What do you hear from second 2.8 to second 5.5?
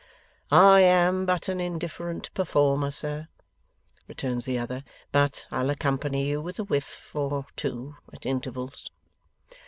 sir,' returns the other; 'but